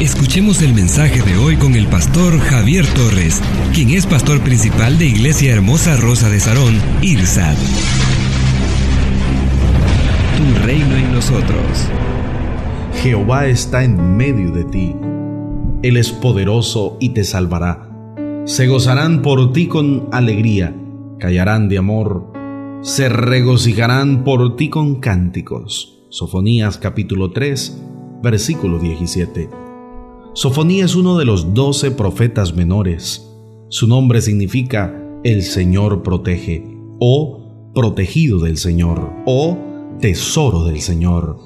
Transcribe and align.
Escuchemos 0.00 0.62
el 0.62 0.74
mensaje 0.74 1.22
de 1.22 1.36
hoy 1.36 1.56
con 1.56 1.74
el 1.74 1.86
pastor 1.86 2.38
Javier 2.38 2.84
Torres, 2.94 3.40
quien 3.72 3.90
es 3.90 4.06
pastor 4.06 4.40
principal 4.40 4.98
de 4.98 5.06
Iglesia 5.06 5.52
Hermosa 5.52 5.96
Rosa 5.96 6.28
de 6.28 6.40
Sarón, 6.40 6.74
IRSAD. 7.02 7.56
Tu 10.36 10.66
reino 10.66 10.96
en 10.96 11.12
nosotros. 11.12 11.88
Jehová 13.02 13.46
está 13.46 13.84
en 13.84 14.16
medio 14.16 14.50
de 14.50 14.64
ti. 14.64 14.96
Él 15.82 15.96
es 15.96 16.10
poderoso 16.10 16.96
y 17.00 17.10
te 17.10 17.22
salvará. 17.22 17.88
Se 18.44 18.66
gozarán 18.66 19.22
por 19.22 19.52
ti 19.52 19.68
con 19.68 20.08
alegría, 20.10 20.74
callarán 21.20 21.68
de 21.68 21.78
amor, 21.78 22.32
se 22.82 23.08
regocijarán 23.08 24.24
por 24.24 24.56
ti 24.56 24.68
con 24.68 24.96
cánticos. 24.96 26.00
Sofonías 26.08 26.78
capítulo 26.78 27.30
3, 27.30 27.80
versículo 28.22 28.80
17. 28.80 29.71
Sofonía 30.34 30.86
es 30.86 30.94
uno 30.94 31.18
de 31.18 31.26
los 31.26 31.52
doce 31.52 31.90
profetas 31.90 32.54
menores. 32.54 33.28
Su 33.68 33.86
nombre 33.86 34.22
significa 34.22 34.98
el 35.24 35.42
Señor 35.42 36.02
protege, 36.02 36.64
o 36.98 37.70
protegido 37.74 38.38
del 38.38 38.56
Señor, 38.56 39.12
o 39.26 39.58
tesoro 40.00 40.64
del 40.64 40.80
Señor. 40.80 41.36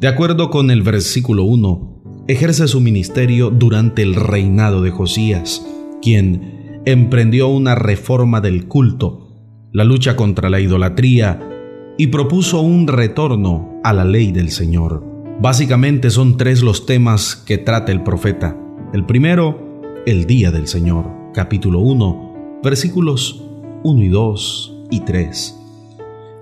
De 0.00 0.08
acuerdo 0.08 0.50
con 0.50 0.72
el 0.72 0.82
versículo 0.82 1.44
1, 1.44 2.24
ejerce 2.26 2.66
su 2.66 2.80
ministerio 2.80 3.50
durante 3.50 4.02
el 4.02 4.16
reinado 4.16 4.82
de 4.82 4.90
Josías, 4.90 5.64
quien 6.02 6.82
emprendió 6.84 7.46
una 7.46 7.76
reforma 7.76 8.40
del 8.40 8.66
culto, 8.66 9.28
la 9.72 9.84
lucha 9.84 10.16
contra 10.16 10.50
la 10.50 10.58
idolatría 10.58 11.48
y 11.96 12.08
propuso 12.08 12.60
un 12.60 12.88
retorno 12.88 13.80
a 13.84 13.92
la 13.92 14.04
ley 14.04 14.32
del 14.32 14.50
Señor. 14.50 15.15
Básicamente 15.38 16.08
son 16.08 16.38
tres 16.38 16.62
los 16.62 16.86
temas 16.86 17.36
que 17.36 17.58
trata 17.58 17.92
el 17.92 18.02
profeta. 18.02 18.56
El 18.94 19.04
primero, 19.04 19.82
el 20.06 20.26
día 20.26 20.50
del 20.50 20.66
Señor, 20.66 21.10
capítulo 21.34 21.80
1, 21.80 22.60
versículos 22.64 23.44
1 23.82 24.02
y 24.02 24.08
2 24.08 24.76
y 24.90 25.00
3, 25.00 25.60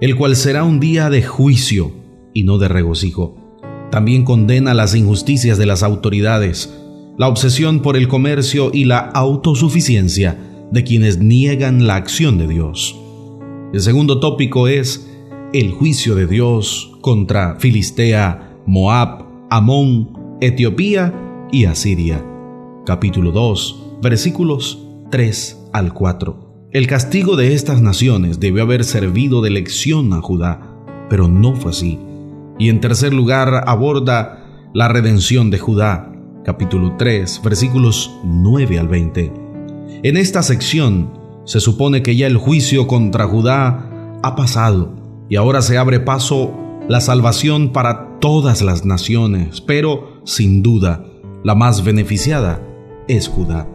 el 0.00 0.16
cual 0.16 0.36
será 0.36 0.62
un 0.62 0.78
día 0.78 1.10
de 1.10 1.24
juicio 1.24 1.90
y 2.32 2.44
no 2.44 2.58
de 2.58 2.68
regocijo. 2.68 3.36
También 3.90 4.24
condena 4.24 4.74
las 4.74 4.94
injusticias 4.94 5.58
de 5.58 5.66
las 5.66 5.82
autoridades, 5.82 6.72
la 7.18 7.26
obsesión 7.26 7.82
por 7.82 7.96
el 7.96 8.06
comercio 8.06 8.70
y 8.72 8.84
la 8.84 9.00
autosuficiencia 9.00 10.38
de 10.70 10.84
quienes 10.84 11.18
niegan 11.18 11.88
la 11.88 11.96
acción 11.96 12.38
de 12.38 12.46
Dios. 12.46 12.94
El 13.72 13.80
segundo 13.80 14.20
tópico 14.20 14.68
es 14.68 15.10
el 15.52 15.72
juicio 15.72 16.14
de 16.14 16.28
Dios 16.28 16.92
contra 17.00 17.56
Filistea 17.58 18.43
Moab, 18.66 19.26
Amón, 19.50 20.38
Etiopía 20.40 21.12
y 21.52 21.66
Asiria. 21.66 22.24
Capítulo 22.86 23.30
2, 23.30 23.98
versículos 24.02 24.88
3 25.10 25.68
al 25.74 25.92
4. 25.92 26.68
El 26.70 26.86
castigo 26.86 27.36
de 27.36 27.52
estas 27.52 27.83
naciones 27.83 28.40
debió 28.40 28.62
haber 28.62 28.84
servido 28.84 29.42
de 29.42 29.50
lección 29.50 30.14
a 30.14 30.22
Judá, 30.22 30.77
pero 31.11 31.28
no 31.28 31.55
fue 31.55 31.72
así. 31.72 31.98
Y 32.58 32.70
en 32.70 32.80
tercer 32.80 33.12
lugar 33.12 33.64
aborda 33.66 34.70
la 34.72 34.89
redención 34.89 35.50
de 35.50 35.58
Judá, 35.58 36.10
capítulo 36.42 36.96
3, 36.96 37.42
versículos 37.44 38.18
9 38.24 38.78
al 38.78 38.89
20. 38.89 39.33
En 40.05 40.16
esta 40.16 40.42
sección 40.42 41.12
se 41.44 41.60
supone 41.60 42.02
que 42.02 42.16
ya 42.16 42.27
el 42.27 42.39
juicio 42.39 42.86
contra 42.86 43.27
Judá 43.27 44.18
ha 44.22 44.34
pasado 44.34 44.94
y 45.28 45.36
ahora 45.36 45.60
se 45.60 45.77
abre 45.77 46.00
paso 46.00 46.64
la 46.89 47.00
salvación 47.00 47.70
para 47.70 48.18
todas 48.20 48.61
las 48.62 48.84
naciones, 48.84 49.61
pero 49.61 50.20
sin 50.24 50.62
duda 50.62 51.05
la 51.42 51.55
más 51.55 51.83
beneficiada 51.83 52.61
es 53.08 53.28
Judá. 53.28 53.67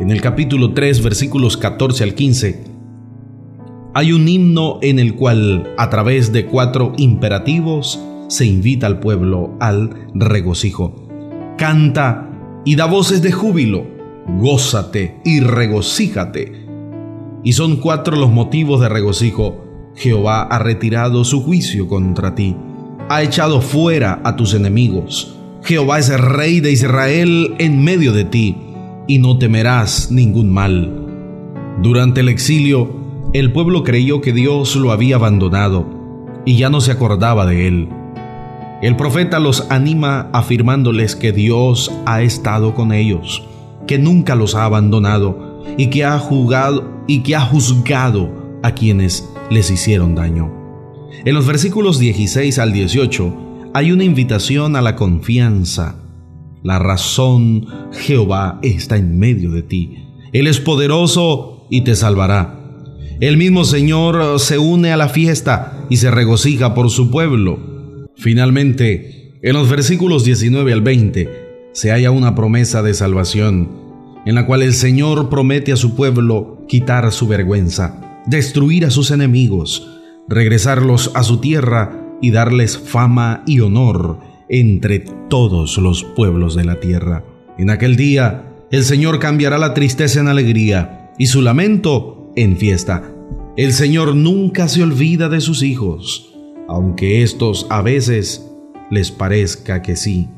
En 0.00 0.10
el 0.10 0.20
capítulo 0.20 0.72
3, 0.72 1.02
versículos 1.02 1.56
14 1.56 2.04
al 2.04 2.14
15, 2.14 2.64
hay 3.94 4.12
un 4.12 4.28
himno 4.28 4.78
en 4.82 4.98
el 4.98 5.14
cual, 5.14 5.74
a 5.76 5.90
través 5.90 6.32
de 6.32 6.46
cuatro 6.46 6.92
imperativos, 6.96 8.00
se 8.28 8.46
invita 8.46 8.86
al 8.86 9.00
pueblo 9.00 9.56
al 9.60 10.08
regocijo. 10.14 11.08
Canta 11.56 12.30
y 12.64 12.76
da 12.76 12.86
voces 12.86 13.22
de 13.22 13.32
júbilo, 13.32 13.84
gózate 14.38 15.20
y 15.24 15.40
regocíjate. 15.40 16.66
Y 17.42 17.52
son 17.52 17.76
cuatro 17.76 18.16
los 18.16 18.30
motivos 18.30 18.80
de 18.80 18.88
regocijo 18.88 19.67
Jehová 19.98 20.42
ha 20.42 20.60
retirado 20.60 21.24
su 21.24 21.42
juicio 21.42 21.88
contra 21.88 22.36
ti, 22.36 22.54
ha 23.08 23.22
echado 23.22 23.60
fuera 23.60 24.20
a 24.22 24.36
tus 24.36 24.54
enemigos. 24.54 25.36
Jehová 25.64 25.98
es 25.98 26.08
el 26.08 26.20
rey 26.20 26.60
de 26.60 26.70
Israel 26.70 27.56
en 27.58 27.82
medio 27.82 28.12
de 28.12 28.24
ti, 28.24 28.56
y 29.08 29.18
no 29.18 29.38
temerás 29.38 30.12
ningún 30.12 30.50
mal. 30.50 31.04
Durante 31.82 32.20
el 32.20 32.28
exilio, 32.28 32.94
el 33.32 33.52
pueblo 33.52 33.82
creyó 33.82 34.20
que 34.20 34.32
Dios 34.32 34.76
lo 34.76 34.92
había 34.92 35.16
abandonado, 35.16 35.84
y 36.44 36.56
ya 36.56 36.70
no 36.70 36.80
se 36.80 36.92
acordaba 36.92 37.44
de 37.44 37.66
él. 37.66 37.88
El 38.80 38.94
profeta 38.94 39.40
los 39.40 39.68
anima 39.68 40.28
afirmándoles 40.32 41.16
que 41.16 41.32
Dios 41.32 41.90
ha 42.06 42.22
estado 42.22 42.76
con 42.76 42.92
ellos, 42.92 43.42
que 43.88 43.98
nunca 43.98 44.36
los 44.36 44.54
ha 44.54 44.64
abandonado 44.64 45.64
y 45.76 45.90
que 45.90 46.04
ha 46.04 46.16
juzgado 46.20 47.02
y 47.08 47.24
que 47.24 47.34
ha 47.34 47.40
juzgado 47.40 48.30
a 48.62 48.70
quienes 48.72 49.28
les 49.50 49.70
hicieron 49.70 50.14
daño. 50.14 50.52
En 51.24 51.34
los 51.34 51.46
versículos 51.46 51.98
16 51.98 52.58
al 52.58 52.72
18 52.72 53.70
hay 53.74 53.92
una 53.92 54.04
invitación 54.04 54.76
a 54.76 54.82
la 54.82 54.96
confianza. 54.96 55.96
La 56.62 56.78
razón, 56.78 57.66
Jehová, 57.92 58.58
está 58.62 58.96
en 58.96 59.18
medio 59.18 59.50
de 59.50 59.62
ti. 59.62 60.04
Él 60.32 60.46
es 60.46 60.60
poderoso 60.60 61.66
y 61.70 61.82
te 61.82 61.94
salvará. 61.94 62.54
El 63.20 63.36
mismo 63.36 63.64
Señor 63.64 64.38
se 64.38 64.58
une 64.58 64.92
a 64.92 64.96
la 64.96 65.08
fiesta 65.08 65.86
y 65.88 65.96
se 65.96 66.10
regocija 66.10 66.74
por 66.74 66.90
su 66.90 67.10
pueblo. 67.10 67.58
Finalmente, 68.16 69.38
en 69.42 69.52
los 69.54 69.68
versículos 69.68 70.24
19 70.24 70.72
al 70.72 70.82
20 70.82 71.70
se 71.72 71.90
halla 71.90 72.10
una 72.10 72.34
promesa 72.34 72.82
de 72.82 72.94
salvación, 72.94 73.70
en 74.26 74.34
la 74.34 74.46
cual 74.46 74.62
el 74.62 74.74
Señor 74.74 75.28
promete 75.30 75.72
a 75.72 75.76
su 75.76 75.94
pueblo 75.94 76.64
quitar 76.68 77.10
su 77.12 77.28
vergüenza 77.28 78.07
destruir 78.28 78.84
a 78.84 78.90
sus 78.90 79.10
enemigos, 79.10 79.88
regresarlos 80.28 81.10
a 81.14 81.22
su 81.22 81.38
tierra 81.38 82.16
y 82.20 82.30
darles 82.30 82.78
fama 82.78 83.42
y 83.46 83.60
honor 83.60 84.18
entre 84.48 85.00
todos 85.28 85.78
los 85.78 86.04
pueblos 86.04 86.54
de 86.54 86.64
la 86.64 86.78
tierra. 86.78 87.24
En 87.56 87.70
aquel 87.70 87.96
día, 87.96 88.52
el 88.70 88.84
Señor 88.84 89.18
cambiará 89.18 89.56
la 89.58 89.72
tristeza 89.72 90.20
en 90.20 90.28
alegría 90.28 91.10
y 91.18 91.26
su 91.26 91.40
lamento 91.40 92.32
en 92.36 92.56
fiesta. 92.56 93.14
El 93.56 93.72
Señor 93.72 94.14
nunca 94.14 94.68
se 94.68 94.82
olvida 94.82 95.28
de 95.28 95.40
sus 95.40 95.62
hijos, 95.62 96.34
aunque 96.68 97.22
estos 97.22 97.66
a 97.70 97.80
veces 97.80 98.46
les 98.90 99.10
parezca 99.10 99.80
que 99.80 99.96
sí, 99.96 100.28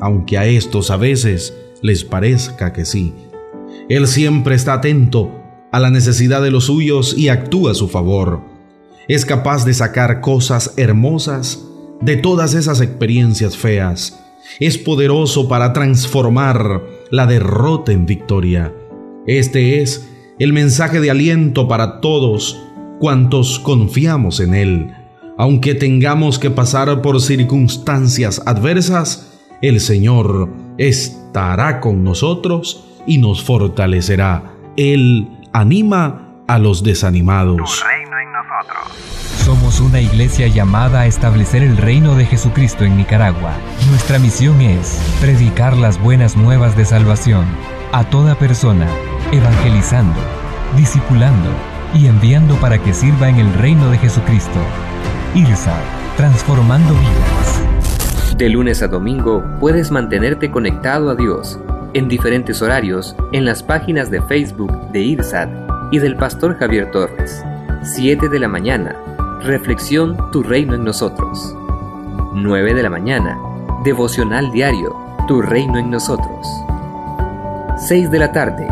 aunque 0.00 0.38
a 0.38 0.46
estos 0.46 0.90
a 0.90 0.96
veces 0.96 1.54
les 1.82 2.04
parezca 2.04 2.72
que 2.72 2.84
sí. 2.84 3.12
Él 3.88 4.06
siempre 4.06 4.54
está 4.54 4.74
atento 4.74 5.37
a 5.70 5.80
la 5.80 5.90
necesidad 5.90 6.42
de 6.42 6.50
los 6.50 6.64
suyos 6.64 7.16
y 7.16 7.28
actúa 7.28 7.72
a 7.72 7.74
su 7.74 7.88
favor. 7.88 8.40
Es 9.08 9.24
capaz 9.24 9.64
de 9.64 9.74
sacar 9.74 10.20
cosas 10.20 10.74
hermosas 10.76 11.64
de 12.00 12.16
todas 12.16 12.54
esas 12.54 12.80
experiencias 12.80 13.56
feas. 13.56 14.20
Es 14.60 14.78
poderoso 14.78 15.48
para 15.48 15.72
transformar 15.72 16.82
la 17.10 17.26
derrota 17.26 17.92
en 17.92 18.06
victoria. 18.06 18.72
Este 19.26 19.80
es 19.82 20.08
el 20.38 20.52
mensaje 20.52 21.00
de 21.00 21.10
aliento 21.10 21.68
para 21.68 22.00
todos 22.00 22.62
cuantos 22.98 23.58
confiamos 23.58 24.40
en 24.40 24.54
Él. 24.54 24.94
Aunque 25.36 25.74
tengamos 25.74 26.38
que 26.38 26.50
pasar 26.50 27.00
por 27.00 27.20
circunstancias 27.20 28.42
adversas, 28.44 29.38
el 29.62 29.80
Señor 29.80 30.48
estará 30.78 31.80
con 31.80 32.04
nosotros 32.04 32.84
y 33.06 33.18
nos 33.18 33.42
fortalecerá. 33.42 34.54
Él 34.76 35.28
anima 35.52 36.42
a 36.46 36.58
los 36.58 36.82
desanimados. 36.82 37.84
Somos 39.44 39.80
una 39.80 40.00
iglesia 40.00 40.46
llamada 40.48 41.00
a 41.00 41.06
establecer 41.06 41.62
el 41.62 41.76
reino 41.76 42.14
de 42.14 42.26
Jesucristo 42.26 42.84
en 42.84 42.96
Nicaragua. 42.96 43.52
Nuestra 43.88 44.18
misión 44.18 44.60
es 44.60 45.00
predicar 45.20 45.76
las 45.76 46.00
buenas 46.00 46.36
nuevas 46.36 46.76
de 46.76 46.84
salvación 46.84 47.46
a 47.92 48.04
toda 48.04 48.34
persona, 48.34 48.86
evangelizando, 49.32 50.20
discipulando 50.76 51.50
y 51.94 52.06
enviando 52.06 52.56
para 52.56 52.78
que 52.78 52.92
sirva 52.92 53.28
en 53.28 53.36
el 53.36 53.52
reino 53.54 53.90
de 53.90 53.98
Jesucristo. 53.98 54.58
IRSA, 55.34 55.76
transformando 56.16 56.92
vidas. 56.94 58.36
De 58.36 58.48
lunes 58.50 58.82
a 58.82 58.88
domingo 58.88 59.42
puedes 59.58 59.90
mantenerte 59.90 60.50
conectado 60.50 61.10
a 61.10 61.14
Dios 61.14 61.58
en 61.94 62.08
diferentes 62.08 62.62
horarios 62.62 63.16
en 63.32 63.44
las 63.44 63.62
páginas 63.62 64.10
de 64.10 64.22
Facebook 64.22 64.72
de 64.92 65.00
IRSAT 65.00 65.48
y 65.90 65.98
del 65.98 66.16
pastor 66.16 66.56
Javier 66.58 66.90
Torres. 66.90 67.42
7 67.82 68.28
de 68.28 68.38
la 68.38 68.48
mañana, 68.48 68.96
Reflexión 69.40 70.16
Tu 70.32 70.42
Reino 70.42 70.74
en 70.74 70.84
Nosotros. 70.84 71.54
9 72.34 72.74
de 72.74 72.82
la 72.82 72.90
mañana, 72.90 73.38
Devocional 73.84 74.50
Diario, 74.50 74.96
Tu 75.26 75.40
Reino 75.42 75.78
en 75.78 75.90
Nosotros. 75.90 76.46
6 77.78 78.10
de 78.10 78.18
la 78.18 78.32
tarde, 78.32 78.66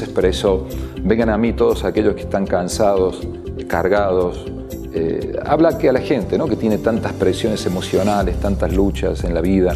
Jesús 0.00 0.08
expresó, 0.08 0.66
vengan 1.02 1.28
a 1.28 1.36
mí 1.36 1.52
todos 1.52 1.84
aquellos 1.84 2.14
que 2.14 2.22
están 2.22 2.46
cansados, 2.46 3.20
cargados. 3.68 4.46
Eh, 4.92 5.38
habla 5.44 5.78
que 5.78 5.88
a 5.88 5.92
la 5.92 6.00
gente 6.00 6.36
¿no? 6.38 6.46
que 6.46 6.56
tiene 6.56 6.78
tantas 6.78 7.12
presiones 7.12 7.64
emocionales, 7.66 8.40
tantas 8.40 8.72
luchas 8.72 9.24
en 9.24 9.34
la 9.34 9.40
vida. 9.40 9.74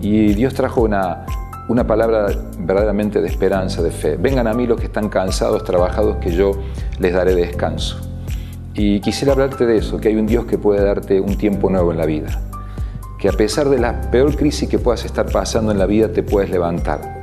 Y 0.00 0.34
Dios 0.34 0.54
trajo 0.54 0.82
una, 0.82 1.26
una 1.68 1.86
palabra 1.86 2.28
verdaderamente 2.58 3.20
de 3.20 3.26
esperanza, 3.26 3.82
de 3.82 3.90
fe. 3.90 4.16
Vengan 4.16 4.46
a 4.46 4.54
mí 4.54 4.66
los 4.66 4.78
que 4.78 4.86
están 4.86 5.08
cansados, 5.08 5.64
trabajados, 5.64 6.16
que 6.18 6.30
yo 6.30 6.52
les 7.00 7.12
daré 7.12 7.34
descanso. 7.34 7.98
Y 8.74 9.00
quisiera 9.00 9.32
hablarte 9.32 9.66
de 9.66 9.78
eso, 9.78 9.98
que 9.98 10.08
hay 10.08 10.16
un 10.16 10.26
Dios 10.26 10.44
que 10.46 10.56
puede 10.56 10.84
darte 10.84 11.20
un 11.20 11.36
tiempo 11.36 11.68
nuevo 11.68 11.90
en 11.90 11.98
la 11.98 12.06
vida. 12.06 12.40
Que 13.18 13.28
a 13.28 13.32
pesar 13.32 13.68
de 13.68 13.78
la 13.78 14.00
peor 14.12 14.36
crisis 14.36 14.68
que 14.68 14.78
puedas 14.78 15.04
estar 15.04 15.26
pasando 15.26 15.72
en 15.72 15.78
la 15.78 15.86
vida, 15.86 16.12
te 16.12 16.22
puedes 16.22 16.48
levantar 16.48 17.18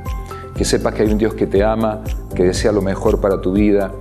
que 0.56 0.64
sepas 0.64 0.94
que 0.94 1.02
hay 1.02 1.10
un 1.10 1.18
Dios 1.18 1.34
que 1.34 1.46
te 1.46 1.62
ama, 1.62 2.02
que 2.36 2.44
desea 2.44 2.70
lo 2.70 2.82
mejor 2.82 3.20
para 3.20 3.40
tu 3.40 3.52
vida 3.52 3.92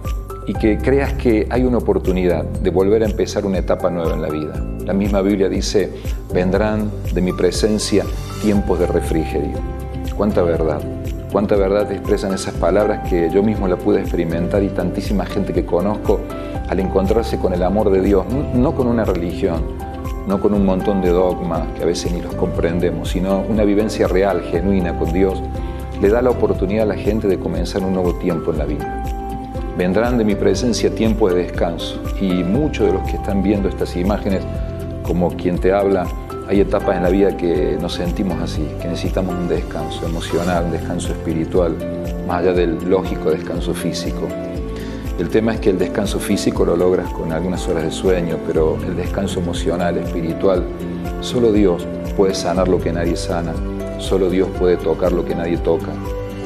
y 0.45 0.53
que 0.53 0.77
creas 0.77 1.13
que 1.13 1.47
hay 1.49 1.63
una 1.63 1.79
oportunidad 1.79 2.43
de 2.43 2.69
volver 2.69 3.01
a 3.01 3.07
empezar 3.07 3.45
una 3.45 3.57
etapa 3.57 3.89
nueva 3.89 4.13
en 4.13 4.21
la 4.21 4.29
vida. 4.29 4.63
La 4.85 4.93
misma 4.93 5.21
Biblia 5.21 5.49
dice, 5.49 5.89
vendrán 6.31 6.91
de 7.13 7.21
mi 7.21 7.33
presencia 7.33 8.05
tiempos 8.43 8.77
de 8.77 8.85
refrigerio. 8.85 9.57
Cuánta 10.15 10.43
verdad, 10.43 10.81
cuánta 11.31 11.55
verdad 11.55 11.91
expresan 11.91 12.33
esas 12.33 12.53
palabras 12.55 13.09
que 13.09 13.29
yo 13.31 13.41
mismo 13.41 13.67
la 13.67 13.77
pude 13.77 14.01
experimentar 14.01 14.61
y 14.61 14.69
tantísima 14.69 15.25
gente 15.25 15.51
que 15.51 15.65
conozco 15.65 16.19
al 16.69 16.79
encontrarse 16.79 17.39
con 17.39 17.53
el 17.53 17.63
amor 17.63 17.89
de 17.89 18.01
Dios, 18.01 18.25
no 18.53 18.75
con 18.75 18.87
una 18.87 19.05
religión, 19.05 19.63
no 20.27 20.39
con 20.39 20.53
un 20.53 20.65
montón 20.65 21.01
de 21.01 21.09
dogmas 21.09 21.67
que 21.75 21.83
a 21.83 21.85
veces 21.85 22.11
ni 22.11 22.21
los 22.21 22.35
comprendemos, 22.35 23.09
sino 23.09 23.43
una 23.49 23.63
vivencia 23.63 24.07
real, 24.07 24.41
genuina 24.41 24.97
con 24.97 25.11
Dios 25.11 25.41
le 26.01 26.09
da 26.09 26.21
la 26.21 26.29
oportunidad 26.29 26.83
a 26.83 26.95
la 26.95 27.01
gente 27.01 27.27
de 27.27 27.39
comenzar 27.39 27.83
un 27.83 27.93
nuevo 27.93 28.15
tiempo 28.15 28.51
en 28.51 28.57
la 28.57 28.65
vida. 28.65 29.03
Vendrán 29.77 30.17
de 30.17 30.25
mi 30.25 30.35
presencia 30.35 30.93
tiempos 30.93 31.33
de 31.33 31.43
descanso 31.43 32.01
y 32.19 32.43
muchos 32.43 32.87
de 32.87 32.93
los 32.93 33.03
que 33.03 33.17
están 33.17 33.43
viendo 33.43 33.69
estas 33.69 33.95
imágenes, 33.95 34.41
como 35.03 35.29
quien 35.35 35.57
te 35.57 35.73
habla, 35.73 36.07
hay 36.47 36.61
etapas 36.61 36.97
en 36.97 37.03
la 37.03 37.09
vida 37.09 37.35
que 37.35 37.77
nos 37.81 37.93
sentimos 37.93 38.39
así, 38.41 38.67
que 38.81 38.87
necesitamos 38.87 39.35
un 39.35 39.47
descanso 39.47 40.05
emocional, 40.05 40.65
un 40.65 40.71
descanso 40.71 41.11
espiritual, 41.11 41.75
más 42.27 42.41
allá 42.41 42.53
del 42.53 42.77
lógico 42.89 43.31
descanso 43.31 43.73
físico. 43.73 44.27
El 45.17 45.29
tema 45.29 45.53
es 45.53 45.59
que 45.59 45.71
el 45.71 45.79
descanso 45.79 46.19
físico 46.19 46.65
lo 46.65 46.75
logras 46.75 47.09
con 47.11 47.31
algunas 47.31 47.67
horas 47.67 47.83
de 47.83 47.91
sueño, 47.91 48.37
pero 48.45 48.77
el 48.85 48.95
descanso 48.95 49.39
emocional, 49.39 49.97
espiritual, 49.97 50.63
solo 51.21 51.51
Dios 51.51 51.87
puede 52.15 52.33
sanar 52.33 52.67
lo 52.67 52.79
que 52.79 52.91
nadie 52.91 53.15
sana 53.15 53.53
Solo 53.99 54.29
Dios 54.29 54.49
puede 54.59 54.77
tocar 54.77 55.11
lo 55.11 55.25
que 55.25 55.35
nadie 55.35 55.57
toca. 55.57 55.91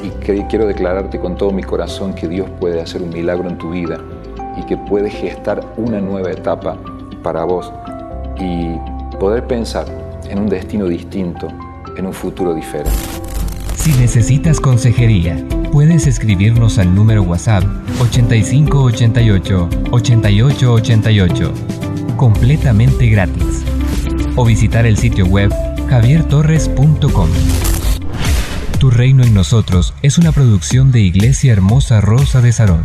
Y 0.02 0.08
quiero 0.20 0.66
declararte 0.66 1.20
con 1.20 1.36
todo 1.36 1.50
mi 1.50 1.62
corazón 1.62 2.14
que 2.14 2.26
Dios 2.26 2.48
puede 2.58 2.80
hacer 2.80 3.02
un 3.02 3.10
milagro 3.10 3.48
en 3.48 3.58
tu 3.58 3.70
vida 3.70 3.98
y 4.56 4.64
que 4.64 4.76
puede 4.76 5.10
gestar 5.10 5.60
una 5.76 6.00
nueva 6.00 6.30
etapa 6.30 6.78
para 7.22 7.44
vos 7.44 7.70
y 8.38 8.76
poder 9.18 9.46
pensar 9.46 9.84
en 10.28 10.38
un 10.38 10.48
destino 10.48 10.86
distinto, 10.86 11.48
en 11.96 12.06
un 12.06 12.14
futuro 12.14 12.54
diferente. 12.54 12.90
Si 13.76 13.92
necesitas 13.92 14.60
consejería, 14.60 15.44
puedes 15.72 16.06
escribirnos 16.06 16.78
al 16.78 16.94
número 16.94 17.22
WhatsApp 17.22 17.64
8588 18.00 19.68
8888 19.90 21.52
completamente 22.16 23.06
gratis 23.08 23.64
o 24.36 24.44
visitar 24.44 24.86
el 24.86 24.96
sitio 24.96 25.26
web 25.26 25.52
javiertorres.com. 25.88 27.28
Tu 28.78 28.90
Reino 28.90 29.24
en 29.24 29.34
Nosotros 29.34 29.92
es 30.02 30.16
una 30.16 30.32
producción 30.32 30.90
de 30.92 31.00
Iglesia 31.00 31.52
Hermosa 31.52 32.00
Rosa 32.00 32.40
de 32.40 32.52
Sarón. 32.52 32.84